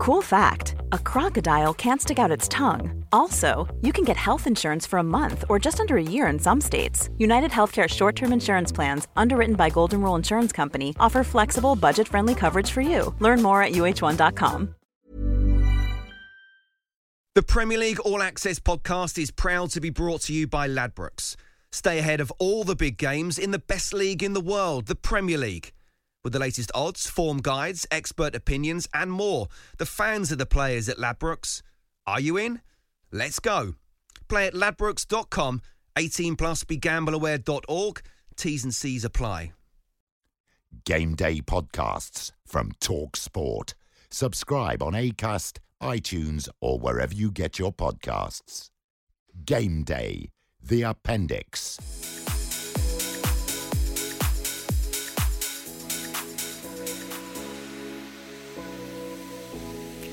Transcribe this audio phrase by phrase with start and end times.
[0.00, 3.04] Cool fact a crocodile can't stick out its tongue.
[3.12, 6.38] Also, you can get health insurance for a month or just under a year in
[6.38, 7.10] some states.
[7.18, 12.08] United Healthcare short term insurance plans, underwritten by Golden Rule Insurance Company, offer flexible, budget
[12.08, 13.14] friendly coverage for you.
[13.18, 14.74] Learn more at uh1.com.
[17.34, 21.36] The Premier League All Access podcast is proud to be brought to you by Ladbrokes.
[21.72, 24.94] Stay ahead of all the big games in the best league in the world, the
[24.94, 25.72] Premier League.
[26.22, 29.48] With the latest odds, form guides, expert opinions, and more,
[29.78, 31.62] the fans are the players at Ladbrokes.
[32.06, 32.60] Are you in?
[33.10, 33.74] Let's go.
[34.28, 35.62] Play at ladbrokes.com,
[35.96, 38.02] 18 plus begambleaware.org.
[38.36, 39.52] T's and C's apply.
[40.84, 43.74] Game Day podcasts from Talk Sport.
[44.10, 48.70] Subscribe on Acast, iTunes, or wherever you get your podcasts.
[49.44, 50.30] Game Day,
[50.62, 51.78] the appendix.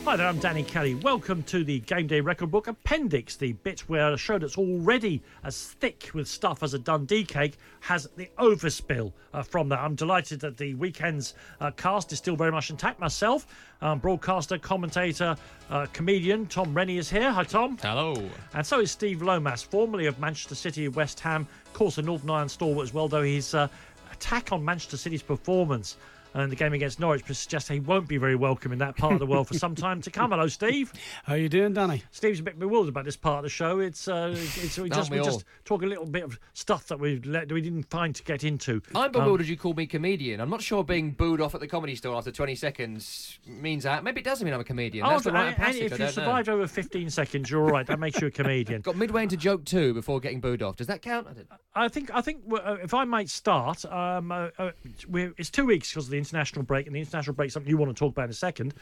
[0.07, 0.95] Hi there, I'm Danny Kelly.
[0.95, 5.21] Welcome to the Game Day Record Book Appendix, the bit where a show that's already
[5.43, 9.79] as thick with stuff as a Dundee cake has the overspill uh, from that.
[9.79, 13.01] I'm delighted that the weekend's uh, cast is still very much intact.
[13.01, 13.48] Myself,
[13.82, 15.35] um, broadcaster, commentator,
[15.70, 17.29] uh, comedian Tom Rennie is here.
[17.29, 17.77] Hi, Tom.
[17.82, 18.15] Hello.
[18.54, 22.29] And so is Steve Lomas, formerly of Manchester City, West Ham, of course, a Northern
[22.29, 23.67] Ireland stalwart as well, though his uh,
[24.13, 25.98] attack on Manchester City's performance
[26.43, 29.20] and the game against Norwich suggests he won't be very welcome in that part of
[29.20, 30.32] the world for some time to come.
[30.32, 30.94] Hello, Steve.
[31.24, 32.04] How are you doing, Danny?
[32.12, 33.79] Steve's a bit bewildered about this part of the show.
[33.79, 36.99] It's, uh, it's we just we, we just talk a little bit of stuff that
[36.99, 38.82] we let, we didn't find to get into.
[38.94, 39.46] I'm bewildered.
[39.46, 40.40] Um, you called me comedian.
[40.40, 44.04] I'm not sure being booed off at the comedy store after 20 seconds means that.
[44.04, 45.05] Maybe it doesn't mean I'm a comedian.
[45.05, 45.82] Oh, That's the right and, passage.
[45.91, 46.12] if I you
[46.44, 46.54] don't know.
[46.54, 47.85] over 15 seconds, you're all right.
[47.88, 48.82] That makes you a comedian.
[48.88, 50.76] Got midway into joke two before getting booed off.
[50.76, 51.27] Does that count?
[51.27, 54.72] I don't- I think I think uh, if I might start, um, uh, uh,
[55.07, 57.77] we're, it's two weeks because of the international break, and the international break something you
[57.77, 58.73] want to talk about in a second.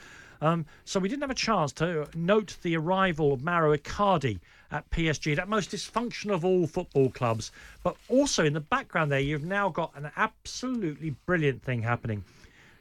[0.41, 4.39] Um, so we didn't have a chance to note the arrival of Mauro Icardi
[4.71, 7.51] at PSG, that most dysfunction of all football clubs.
[7.83, 12.23] But also in the background there, you've now got an absolutely brilliant thing happening.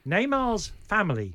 [0.07, 1.35] Neymar's family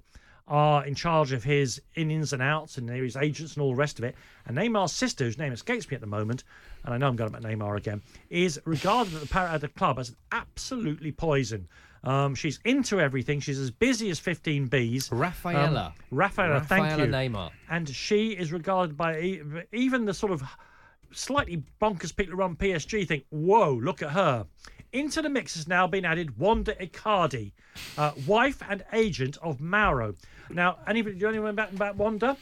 [0.50, 4.00] are in charge of his innings and outs and his agents and all the rest
[4.00, 4.16] of it.
[4.48, 6.44] And Neymar's sister, whose name escapes me at the moment,
[6.84, 8.02] and I know I'm going about Neymar again,
[8.32, 11.68] is regarded at the, at the club as absolutely poison.
[12.04, 13.40] Um, she's into everything.
[13.40, 15.10] She's as busy as 15 bees.
[15.12, 15.88] Rafaela.
[15.88, 17.12] Um, Rafaela, thank Rafaela you.
[17.12, 17.52] Neymar.
[17.70, 19.42] And she is regarded by
[19.74, 20.44] even the sort of
[21.12, 24.46] slightly bonkers people who run PSG think, whoa, look at her.
[24.92, 27.52] Into the mix has now been added Wanda Icardi,
[27.98, 30.16] uh, wife and agent of Mauro.
[30.50, 32.38] Now, anybody, do you know anyone about, about Wanda?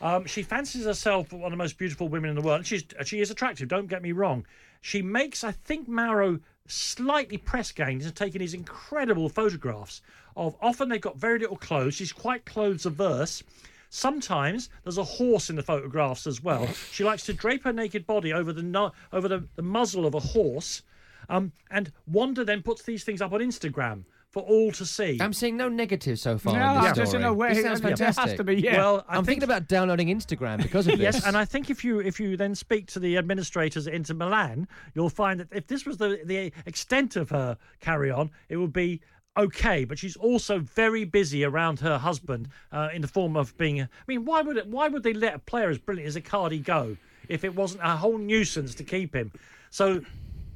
[0.00, 2.66] Um, she fancies herself one of the most beautiful women in the world.
[2.66, 4.46] She's, she is attractive, don't get me wrong.
[4.80, 10.00] She makes, I think, Mauro slightly press gained and taking these incredible photographs
[10.36, 11.94] of often they've got very little clothes.
[11.94, 13.42] She's quite clothes averse.
[13.90, 16.66] Sometimes there's a horse in the photographs as well.
[16.90, 20.20] She likes to drape her naked body over the over the, the muzzle of a
[20.20, 20.82] horse.
[21.28, 25.18] Um, and Wanda then puts these things up on Instagram for all to see.
[25.20, 26.54] I'm seeing no negative so far.
[26.54, 27.22] No, in this I don't story.
[27.22, 28.36] know where This it- sounds it has fantastic.
[28.38, 28.78] to be, yeah.
[28.78, 31.16] Well, I I'm think thinking about downloading Instagram because of this.
[31.16, 34.14] Yes, and I think if you if you then speak to the administrators at Inter
[34.14, 38.56] Milan, you'll find that if this was the the extent of her carry on, it
[38.56, 39.00] would be
[39.36, 39.84] okay.
[39.84, 43.82] But she's also very busy around her husband uh, in the form of being.
[43.82, 46.64] I mean, why would it, why would they let a player as brilliant as Icardi
[46.64, 46.96] go
[47.28, 49.30] if it wasn't a whole nuisance to keep him?
[49.68, 50.00] So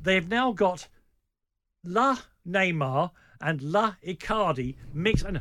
[0.02, 0.88] they've now got
[1.84, 2.16] La
[2.48, 3.10] Neymar
[3.40, 5.24] and La Icardi mixed.
[5.24, 5.40] And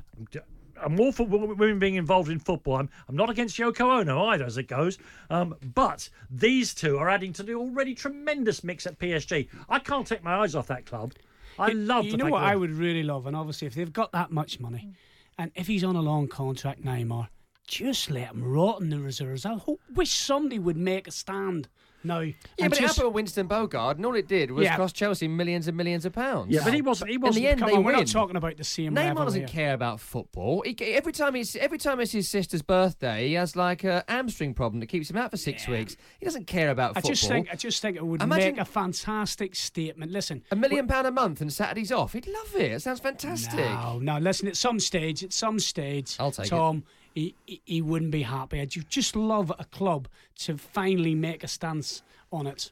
[0.82, 2.78] I'm all for women being involved in football.
[2.78, 4.98] I'm, I'm not against Yoko Ono either, as it goes.
[5.30, 9.48] Um, but these two are adding to the already tremendous mix at PSG.
[9.70, 11.14] I can't take my eyes off that club.
[11.58, 12.06] I love.
[12.06, 14.94] You know what I would really love, and obviously if they've got that much money,
[15.38, 17.30] and if he's on a long contract, Neymar,
[17.68, 19.46] just let him rot in the reserves.
[19.46, 21.70] I hope, wish somebody would make a stand
[22.06, 22.20] now.
[22.22, 24.76] Yeah, and but it happened with Winston Bogarde, and all it did was Yeah.
[24.78, 26.52] cost Chelsea millions and millions of pounds.
[26.52, 27.10] Yeah, but he wasn't.
[27.12, 27.38] He wasn't.
[27.38, 29.48] In the end, come they on, we're not talking about the same Neymar doesn't here.
[29.48, 30.64] care about football.
[30.66, 34.54] He, every time he's every time it's his sister's birthday, he has like a hamstring
[34.54, 35.98] problem that keeps him out for six weeks.
[36.20, 37.12] He doesn't care about I football.
[37.12, 40.12] just think I just think it would Imagine- make a fantastic statement.
[40.12, 42.14] Listen, a million pound a month and Saturdays off.
[42.14, 42.72] He'd love it.
[42.72, 43.60] It sounds fantastic.
[43.60, 44.18] No, no.
[44.20, 46.50] Listen, at some stage, at some stage, I'll take it.
[46.50, 46.84] Tom, He,
[47.16, 47.34] he,
[47.66, 48.60] he wouldn't be happy.
[48.60, 50.08] I'd just love a club
[50.40, 52.72] to finally make a stance on it.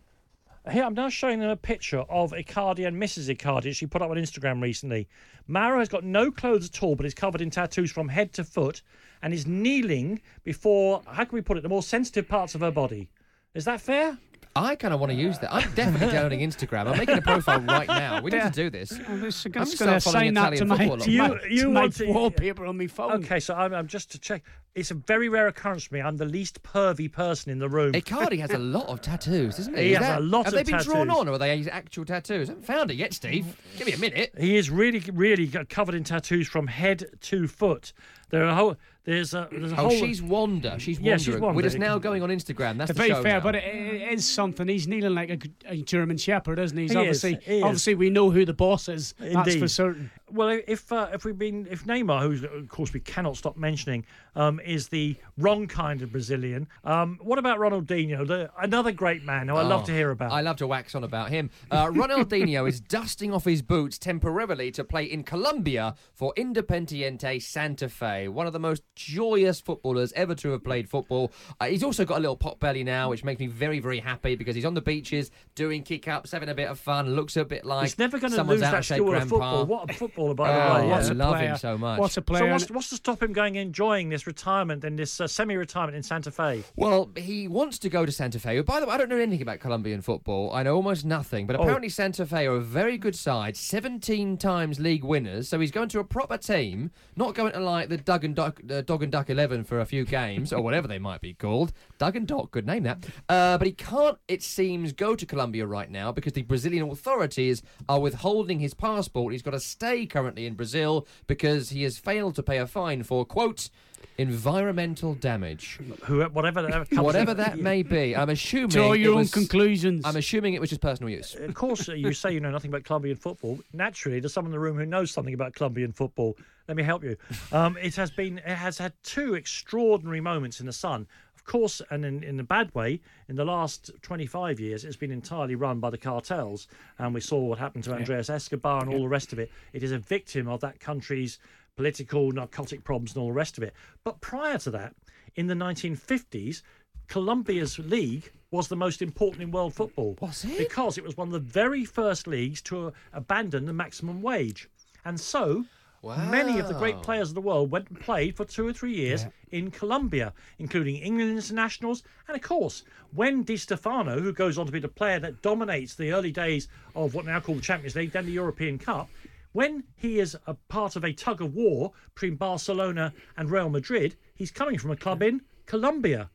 [0.69, 3.33] Here, I'm now showing them a picture of Icardi and Mrs.
[3.33, 3.73] Icardi.
[3.75, 5.07] She put up on Instagram recently.
[5.47, 8.43] Mara has got no clothes at all, but is covered in tattoos from head to
[8.43, 8.81] foot
[9.21, 12.71] and is kneeling before, how can we put it, the more sensitive parts of her
[12.71, 13.09] body.
[13.53, 14.17] Is that fair?
[14.55, 15.51] I kind of want to use that.
[15.51, 16.85] I'm definitely downloading Instagram.
[16.87, 18.21] I'm making a profile right now.
[18.21, 18.49] We need Yeah.
[18.49, 18.93] to do this.
[18.93, 21.17] Oh, I'm just I'm going to start following that to Italian my, football to a
[21.17, 21.43] my, lot.
[21.43, 23.11] You- you to my want to- wallpaper on my phone.
[23.23, 24.43] Okay, so I'm, I'm just to check.
[24.75, 26.01] It's a very rare occurrence for me.
[26.01, 27.93] I'm the least pervy person in the room.
[27.93, 29.81] Icardi has a lot of tattoos, doesn't he?
[29.85, 31.67] He Is has that- a lot Have they been drawn on, or are they his
[31.67, 32.47] actual tattoos?
[32.49, 33.57] I haven't found it yet, Steve.
[33.77, 34.35] Give me a minute.
[34.39, 37.91] He is really, really covered in tattoos from head to foot.
[38.29, 39.89] There are a whole, there's a, there's a Oh, whole.
[39.91, 40.79] she's Wanda.
[40.79, 41.55] She's Yeah, she's wandering.
[41.55, 42.77] We're just now going on Instagram.
[42.77, 43.39] That's To the be show fair, now.
[43.41, 44.67] but it, it is something.
[44.67, 46.83] He's kneeling like a, a German Shepherd, isn't he?
[46.85, 47.63] He's He is, obviously, he is.
[47.63, 49.13] obviously, we know who the boss is.
[49.19, 50.09] That's for certain.
[50.33, 54.05] Well, if uh, if we've been if Neymar, who of course we cannot stop mentioning,
[54.35, 56.67] um, is the wrong kind of Brazilian.
[56.83, 60.31] Um, what about Ronaldinho, the, another great man who I love Oh, to hear about?
[60.31, 61.51] I love to wax on about him.
[61.69, 67.89] Uh, Ronaldinho is dusting off his boots temporarily to play in Colombia for Independiente Santa
[67.89, 71.31] Fe, one of the most joyous footballers ever to have played football.
[71.59, 74.35] Uh, he's also got a little pot belly now, which makes me very, very happy
[74.35, 77.45] because he's on the beaches doing kick ups, having a bit of fun, looks a
[77.45, 79.65] bit like He's never going to lose that of shape of football.
[79.65, 79.93] What a
[80.27, 80.81] footballer, by Oh, the way.
[80.81, 80.91] I yeah.
[80.95, 81.57] What's a love him player?
[81.57, 81.99] so much.
[81.99, 82.51] What's a So player?
[82.51, 86.31] what's, what's to stop him going enjoying this retirement and this uh, semi-retirement in Santa
[86.31, 86.63] Fe?
[86.75, 88.61] Well, he wants to go to Santa Fe.
[88.61, 90.53] By the way, I don't know anything about Colombian football.
[90.53, 91.47] I know almost nothing.
[91.47, 91.61] But Oh.
[91.63, 95.49] apparently, Santa Fe are a very good side, 17 times league winners.
[95.49, 98.61] So he's going to a proper team, not going to like the Dug and Duck,
[98.71, 101.73] uh, Dog and Duck 11 for a few games, or whatever they might be called.
[101.97, 103.05] Doug and Doc, good name that.
[103.29, 107.61] Uh, but he can't, it seems, go to Colombia right now because the Brazilian authorities
[107.89, 109.33] are withholding his passport.
[109.33, 113.03] He's got to stay currently in Brazil because he has failed to pay a fine
[113.03, 113.69] for, quote,
[114.17, 115.79] environmental damage.
[116.03, 118.69] Who, whatever that Whatever that may be, I'm assuming.
[118.69, 120.05] Draw it your own was- conclusions.
[120.05, 121.35] I'm assuming it was just personal use.
[121.35, 123.59] Of course, uh, you say you know nothing about Colombian football.
[123.73, 126.37] Naturally, there's someone in the room who knows something about Colombian football.
[126.67, 127.17] Let me help you.
[127.51, 131.07] Um, it has been, it has had two extraordinary moments in the sun.
[131.45, 135.11] Of course, and in, in a bad way, in the last 25 years, it's been
[135.11, 136.67] entirely run by the cartels.
[136.97, 139.51] And we saw what happened to Andreas Escobar and all the rest of it.
[139.73, 141.39] It is a victim of that country's
[141.75, 143.73] political, narcotic problems and all the rest of it.
[144.05, 144.95] But prior to that,
[145.35, 146.61] in the 1950s,
[147.07, 150.15] Colombia's league was the most important in world football.
[150.21, 150.57] Was it?
[150.57, 154.69] Because it was one of the very first leagues to abandon the maximum wage.
[155.03, 155.65] And so
[156.03, 158.93] many of the great players of the world went and played for two or three
[158.93, 162.03] years in Colombia, including England internationals.
[162.27, 162.83] And of course,
[163.13, 166.67] when Di Stefano, who goes on to be the player that dominates the early days
[166.95, 169.09] of what now called the Champions League, then the European Cup,
[169.53, 174.15] when he is a part of a tug of war between Barcelona and Real Madrid,
[174.35, 176.29] he's coming from a club in Colombia.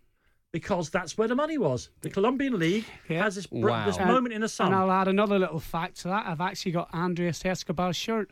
[0.50, 1.91] Because that's where the money was.
[2.00, 3.25] The Colombian League Yeah.
[3.25, 3.85] has this, br- Wow.
[3.85, 4.69] this moment in the sun.
[4.69, 6.26] And I'll add another little fact to that.
[6.26, 8.31] I've actually got Andreas Escobar's shirt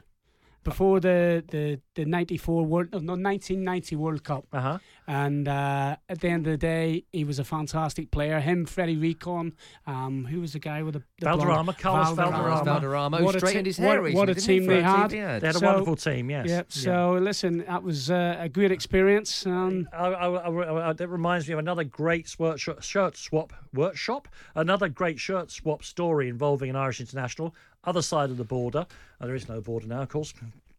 [0.69, 1.17] before the
[1.53, 1.63] the
[1.97, 4.45] the '94 World, no, 1990 World Cup.
[4.53, 4.79] Uh huh.
[5.08, 8.41] And uh, at the end of the day, he was a fantastic player.
[8.41, 9.53] Him, Freddie Rincón.
[9.87, 12.64] Um, who was the guy with the, the blonde- Valderrama, Carlos Carlos Valderrama.
[12.64, 15.11] Valderrama, What a straightened te- his hair what- what a team they had.
[15.11, 15.41] TV ad?
[15.41, 16.49] They had a So- wonderful team, yes.
[16.49, 16.73] Yep.
[16.73, 19.47] So listen, that was uh, a great experience.
[19.47, 24.26] Um, I, I, I, I- that reminds me of another great shirt, shirt swap workshop,
[24.55, 27.55] another great shirt swap story involving an Irish international,
[27.85, 28.87] other side of the border.
[29.20, 30.35] Uh, there is no border now, of course.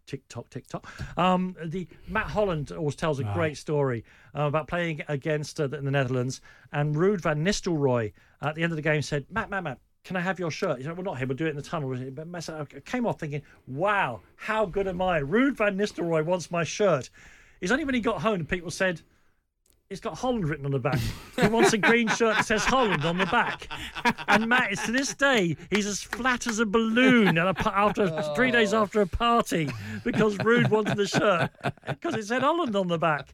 [0.08, 0.88] Tick tock, tick tock.
[1.18, 4.06] Um, the Matt Holland always tells a great story
[4.36, 8.72] uh, about playing against uh, the, the Netherlands, and Ruud van Nistelrooy at the end
[8.72, 10.78] of the game said, "Matt, Matt, Matt." Can I have your shirt?
[10.78, 11.28] He said, Well, not here.
[11.28, 11.94] We'll do it in the tunnel.
[12.12, 15.20] But I came off thinking, wow, how good am I?
[15.20, 17.10] Ruud van Nistelrooy wants my shirt.
[17.60, 19.02] It's only when he got home that people said,
[19.90, 21.00] it's got Holland written on the back.
[21.40, 23.70] He wants a green shirt that says Holland on the back.
[24.28, 28.52] And Matt, is to this day, he's as flat as a balloon a, after three
[28.52, 29.70] days after a party
[30.04, 31.52] because Ruud wanted the shirt
[31.88, 33.34] because it said Holland on the back.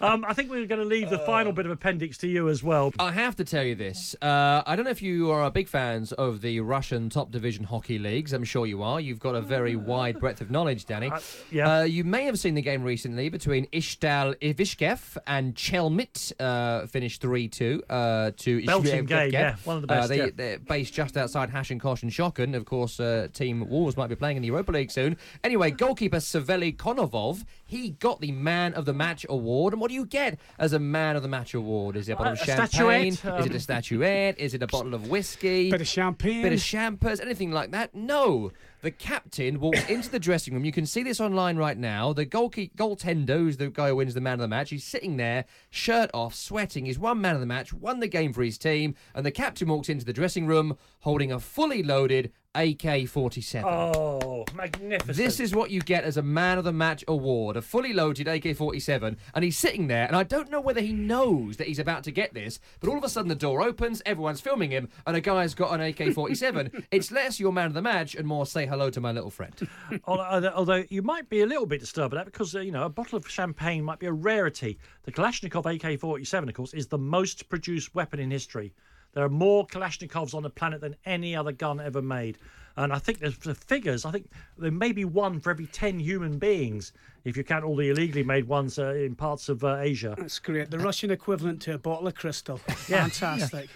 [0.00, 2.62] Um, I think we're going to leave the final bit of appendix to you as
[2.62, 2.92] well.
[2.98, 4.16] I have to tell you this.
[4.22, 7.98] Uh, I don't know if you are big fans of the Russian top division hockey
[7.98, 8.32] leagues.
[8.32, 8.98] I'm sure you are.
[8.98, 11.10] You've got a very wide breadth of knowledge, Danny.
[11.10, 11.80] Uh, yeah.
[11.80, 15.54] Uh, you may have seen the game recently between Izhstal Izhevsk and
[15.90, 16.32] Chelmet.
[16.40, 20.26] Uh, finished 3 2 uh, to Belgian game, yeah, one of the Uh, they, yeah.
[20.34, 22.54] They're based just outside Hashenkosh and Shokin.
[22.54, 25.16] Of course, uh, Team Wolves might be playing in the Europa League soon.
[25.44, 29.72] Anyway, goalkeeper Saveli Konovov, he got the Man of the Match award.
[29.74, 31.96] And what do you get as a Man of the Match award?
[31.96, 33.12] Is it a bottle Uh, of champagne?
[33.12, 34.38] statuette, Is it um, a statuette?
[34.38, 35.70] Is it a bottle of whiskey?
[35.70, 36.42] bit of champagne.
[36.42, 37.94] bit of champers, anything like that?
[37.94, 38.52] No.
[38.82, 40.64] The captain walks into the dressing room.
[40.64, 42.12] You can see this online right now.
[42.12, 45.16] The goalkeeper, goaltender, who's the guy who wins the man of the match, he's sitting
[45.16, 46.86] there, shirt off, sweating.
[46.86, 49.68] He's one man of the match, won the game for his team, and the captain
[49.68, 53.68] walks into the dressing room holding a fully loaded AK 47.
[53.68, 55.16] Oh, magnificent.
[55.16, 58.28] This is what you get as a Man of the Match award, a fully loaded
[58.28, 59.16] AK 47.
[59.34, 62.10] And he's sitting there, and I don't know whether he knows that he's about to
[62.10, 65.20] get this, but all of a sudden the door opens, everyone's filming him, and a
[65.20, 66.84] guy's got an AK 47.
[66.90, 69.54] it's less your Man of the Match and more say hello to my little friend.
[70.06, 72.90] although, you might be a little bit disturbed by that because, uh, you know, a
[72.90, 74.78] bottle of champagne might be a rarity.
[75.04, 78.74] The Kalashnikov AK 47, of course, is the most produced weapon in history.
[79.14, 82.38] There are more Kalashnikovs on the planet than any other gun ever made.
[82.76, 85.98] And I think there's the figures, I think there may be one for every 10
[86.00, 86.92] human beings,
[87.24, 90.14] if you count all the illegally made ones uh, in parts of uh, Asia.
[90.18, 90.70] That's great.
[90.70, 92.56] The Russian equivalent to a bottle of Cristal.
[92.66, 93.68] Fantastic.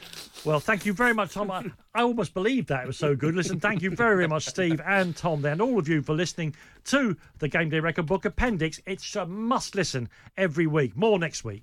[0.44, 1.50] Well, thank you very much, Tom.
[1.50, 3.34] I, I almost believed that it was so good.
[3.34, 6.54] Listen, thank you very, very much, Steve and Tom, and all of you for listening
[6.84, 8.80] to the Game Day Record Book Appendix.
[8.86, 10.96] It's a must listen every week.
[10.96, 11.62] More next week.